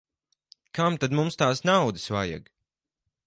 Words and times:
Kam 0.77 0.97
tad 1.03 1.13
mums 1.19 1.37
tās 1.43 1.63
naudas 1.71 2.09
vajag. 2.17 2.51